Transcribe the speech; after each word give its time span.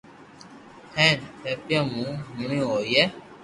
ھين 0.95 1.17
دييون 1.63 1.85
مون 1.93 2.13
ھوڻتو 2.37 2.65
ھوئي 2.71 3.03